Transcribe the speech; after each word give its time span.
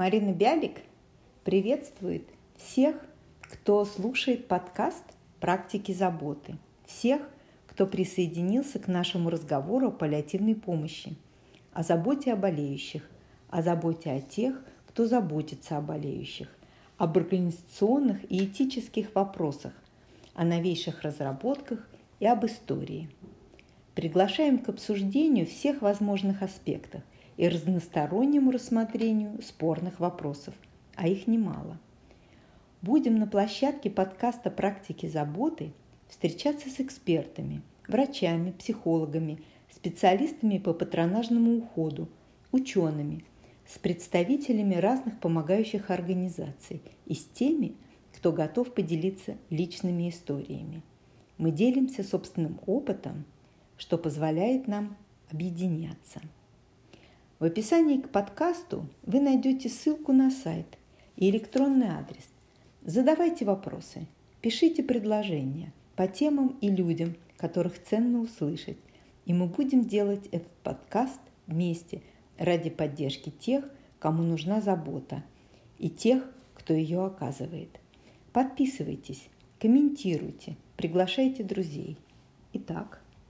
Марина 0.00 0.32
Бялик 0.32 0.78
приветствует 1.44 2.26
всех, 2.56 2.96
кто 3.42 3.84
слушает 3.84 4.48
подкаст 4.48 5.04
«Практики 5.40 5.92
заботы», 5.92 6.56
всех, 6.86 7.20
кто 7.66 7.86
присоединился 7.86 8.78
к 8.78 8.88
нашему 8.88 9.28
разговору 9.28 9.88
о 9.88 9.90
паллиативной 9.90 10.54
помощи, 10.54 11.16
о 11.74 11.82
заботе 11.82 12.32
о 12.32 12.36
болеющих, 12.36 13.10
о 13.50 13.60
заботе 13.60 14.12
о 14.12 14.22
тех, 14.22 14.64
кто 14.88 15.06
заботится 15.06 15.76
о 15.76 15.82
болеющих, 15.82 16.48
об 16.96 17.18
организационных 17.18 18.24
и 18.32 18.46
этических 18.46 19.14
вопросах, 19.14 19.74
о 20.32 20.46
новейших 20.46 21.02
разработках 21.02 21.86
и 22.20 22.26
об 22.26 22.46
истории. 22.46 23.10
Приглашаем 23.94 24.60
к 24.60 24.70
обсуждению 24.70 25.44
всех 25.44 25.82
возможных 25.82 26.40
аспектов 26.40 27.02
и 27.40 27.48
разностороннему 27.48 28.50
рассмотрению 28.50 29.40
спорных 29.40 29.98
вопросов, 29.98 30.52
а 30.94 31.08
их 31.08 31.26
немало. 31.26 31.80
Будем 32.82 33.18
на 33.18 33.26
площадке 33.26 33.88
подкаста 33.88 34.50
«Практики 34.50 35.06
заботы» 35.06 35.72
встречаться 36.06 36.68
с 36.68 36.80
экспертами, 36.80 37.62
врачами, 37.88 38.50
психологами, 38.50 39.38
специалистами 39.70 40.58
по 40.58 40.74
патронажному 40.74 41.56
уходу, 41.56 42.10
учеными, 42.52 43.24
с 43.66 43.78
представителями 43.78 44.74
разных 44.74 45.18
помогающих 45.18 45.88
организаций 45.88 46.82
и 47.06 47.14
с 47.14 47.24
теми, 47.24 47.72
кто 48.12 48.32
готов 48.32 48.74
поделиться 48.74 49.38
личными 49.48 50.10
историями. 50.10 50.82
Мы 51.38 51.52
делимся 51.52 52.04
собственным 52.04 52.60
опытом, 52.66 53.24
что 53.78 53.96
позволяет 53.96 54.68
нам 54.68 54.98
объединяться. 55.30 56.20
В 57.40 57.44
описании 57.44 57.96
к 57.96 58.10
подкасту 58.10 58.86
вы 59.02 59.18
найдете 59.18 59.70
ссылку 59.70 60.12
на 60.12 60.30
сайт 60.30 60.66
и 61.16 61.30
электронный 61.30 61.86
адрес. 61.86 62.28
Задавайте 62.82 63.46
вопросы, 63.46 64.06
пишите 64.42 64.82
предложения 64.82 65.72
по 65.96 66.06
темам 66.06 66.58
и 66.60 66.68
людям, 66.68 67.16
которых 67.38 67.82
ценно 67.82 68.20
услышать. 68.20 68.76
И 69.24 69.32
мы 69.32 69.46
будем 69.46 69.86
делать 69.86 70.26
этот 70.26 70.52
подкаст 70.62 71.18
вместе 71.46 72.02
ради 72.36 72.68
поддержки 72.68 73.30
тех, 73.30 73.64
кому 73.98 74.22
нужна 74.22 74.60
забота, 74.60 75.24
и 75.78 75.88
тех, 75.88 76.30
кто 76.52 76.74
ее 76.74 77.06
оказывает. 77.06 77.80
Подписывайтесь, 78.34 79.30
комментируйте, 79.58 80.58
приглашайте 80.76 81.42
друзей. 81.42 81.96
Итак, 82.52 83.02